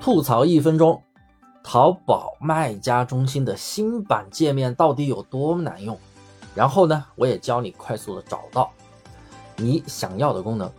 [0.00, 1.02] 吐槽一分钟，
[1.62, 5.98] 淘宝卖家中心的新版界面到底有多难用？
[6.54, 8.70] 然后呢，我也教你快速的找到
[9.56, 10.72] 你想要的功能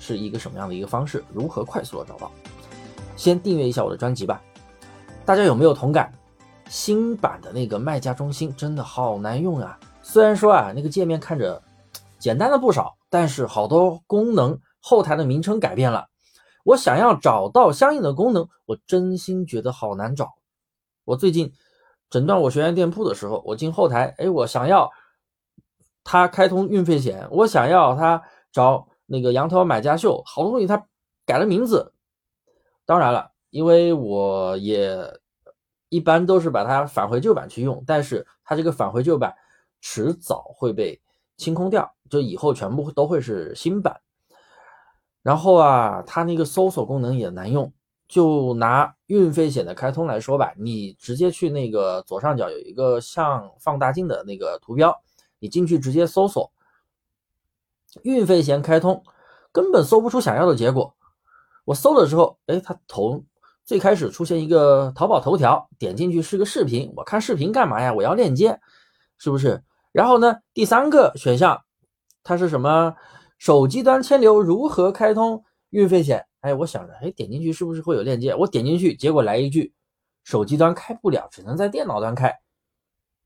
[0.00, 2.28] 是一个什么样的一个方式，如何快速的找到。
[3.14, 4.42] 先订阅一下我的专辑吧。
[5.24, 6.12] 大家有没有同感？
[6.68, 9.78] 新版的那个卖家中心真的好难用啊！
[10.02, 11.62] 虽然说啊，那个界面看着
[12.18, 16.08] 简单了不少，但是好多功能后台的名称改变了。
[16.66, 20.34] 我想要找到相应的功能，我真心觉得好难找。
[21.04, 21.52] 我最近
[22.10, 24.90] 诊断我学员店铺的时候，我进后台，哎，我想要
[26.02, 30.88] 他开通运费险，我想要他找那个羊头买家秀，好多东西他
[31.24, 31.92] 改了名字。
[32.84, 35.20] 当然了，因为我也
[35.88, 39.32] 一般都是把它返回旧版去用，但是它这个返回旧版
[39.80, 41.00] 迟早会被
[41.36, 44.00] 清空掉，就以后全部都会是新版。
[45.26, 47.72] 然后啊，它那个搜索功能也难用。
[48.06, 54.96] 就拿运费险的开通来说吧，你直接去那个左上角有一个像放大镜的那个图标，
[55.40, 56.52] 你进去直接搜索
[58.02, 59.02] 运费险开通，
[59.50, 60.94] 根本搜不出想要的结果。
[61.64, 63.24] 我搜的时候，哎，它头
[63.64, 67.92] 最开始出现一个淘宝头条，点进去是个视频，我看视频干嘛呀？
[67.92, 68.60] 我要链接，
[69.18, 69.64] 是不是？
[69.90, 71.64] 然后呢，第三个选项
[72.22, 72.94] 它是什么？
[73.38, 76.26] 手机端千流如何开通运费险？
[76.40, 78.34] 哎，我想着，哎，点进去是不是会有链接？
[78.34, 79.74] 我点进去，结果来一句，
[80.22, 82.32] 手机端开不了，只能在电脑端开。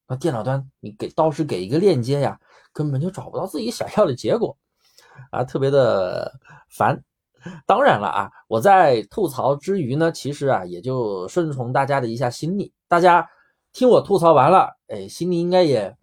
[0.08, 2.41] 那电脑端你给倒是给一个链接呀，
[2.72, 4.56] 根本就找不到自己想要的结果，
[5.31, 6.33] 啊，特别的
[6.69, 7.05] 烦。
[7.66, 12.72] 当然了啊，我在吐槽之余呢，其实啊，也就顺从大家的一下心理。
[12.88, 13.28] 大家
[13.72, 15.97] 听我吐槽完了，哎，心里应该也。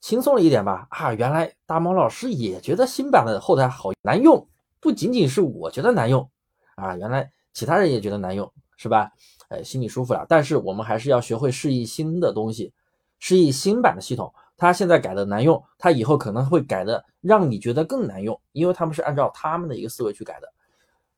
[0.00, 0.86] 轻松了一点吧？
[0.90, 4.46] 啊，原来大猫老师也觉得新版的后台好难用，
[4.80, 6.28] 不仅仅是我觉得难用
[6.74, 9.12] 啊，原来其他人也觉得难用，是吧？
[9.48, 10.24] 哎，心里舒服了。
[10.28, 12.72] 但是我们还是要学会适应新的东西，
[13.18, 14.32] 适应新版的系统。
[14.56, 20.52] 它现在改的难用，它以后可能会改的让你觉得更难用，因为他们是按照他们的一个思维去改的。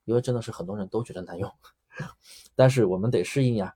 [0.04, 1.48] 因为真的是很多人都觉得难用，
[2.56, 3.72] 但是我们得适应呀。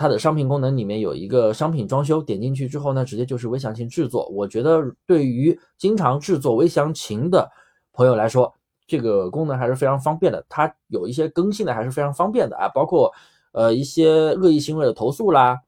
[0.00, 4.26] 它的商品功能里面有一个商品装修，点进去之后呢，直接就是微详情制作。
[4.30, 7.46] 我觉得对于经常制作微详情的
[7.92, 8.50] 朋友来说，
[8.86, 10.42] 这个功能还是非常方便的。
[10.48, 13.12] 它有一些更新的还是非常方便的啊，包括
[13.52, 15.58] 呃一些恶意行为的投诉啦，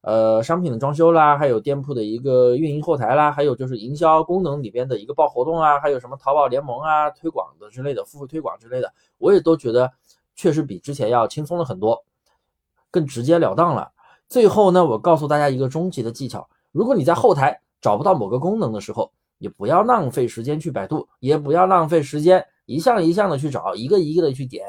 [0.00, 9.92] 呃商品的装修啦，还有店铺的一个运营后台啦，还有就是营销功能里边的一个报活动啊，还有什么淘宝联盟啊、推广的之类的、付费推广之类的，我也都觉得
[10.34, 12.02] 确实比之前要轻松了很多。
[12.96, 13.92] 更直截了当了。
[14.26, 24.66] 最后呢，我告诉大家一个终极的技巧：如果你在后台找不到某个功能的时候，也不要浪费时间去百度，也不要浪费时间一项一项的去找，一个一个的去点，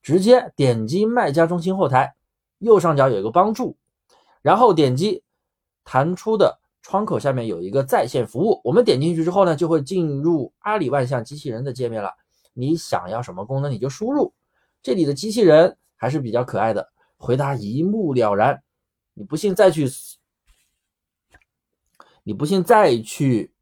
[0.00, 2.14] 直接点击卖家中心后台，
[2.58, 3.76] 右上角有一个帮助，
[4.40, 5.22] 然后点击
[5.84, 12.10] 弹出的窗口下面有一个在线服务，我们点进去之后呢，就会进入阿里万象机器人的界面了。
[12.54, 14.32] 你想要什么功能你就输入，
[14.82, 16.88] 这里的机器人还是比较可爱的。
[17.16, 18.62] 回答一目了然，
[19.14, 19.88] 你不信再去，
[22.22, 23.54] 你不信再去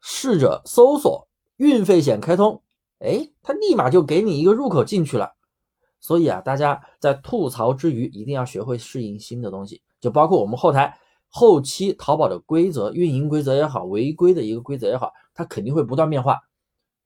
[0.00, 2.62] 试着搜索运费险开通，
[2.98, 5.34] 哎，它立马就给你一个入口进去了。
[6.00, 10.98] 所以啊，大家在吐槽之余，一定要学会适应新的东西，就包括我们后台
[11.28, 16.40] 后期淘宝的规则、运营规则也好，违规的一个规则也好，它肯定会不断变化。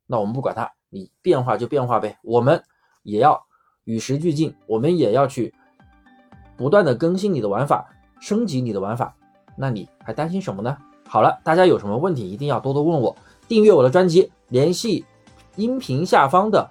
[0.06, 2.62] 那我们不管它，你变化就变化呗，我们
[3.02, 3.47] 也要。
[3.88, 5.54] 与时俱进，我们也要去
[6.58, 7.88] 不断的更新你的玩法，
[8.20, 9.14] 升级你的玩法。
[9.56, 10.76] 那你还担心什么呢？
[11.08, 13.16] 好了，大家有什么问题一定要多多问我，
[13.48, 15.06] 订阅我的专辑，联系
[15.56, 16.70] 音频下方的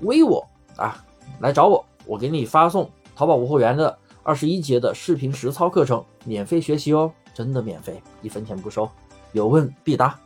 [0.00, 0.42] 微我
[0.76, 1.04] 啊
[1.40, 8.88] 来找我，我给你发送淘宝无货源的二十一节的视频实操课程，免费学习哦，真的免费，一分钱不收，
[9.32, 10.18] 有问必答。